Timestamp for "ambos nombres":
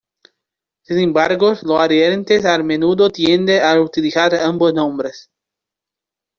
4.33-5.29